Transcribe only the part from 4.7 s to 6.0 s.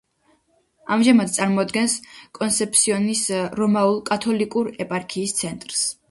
ეპარქიის ცენტრს.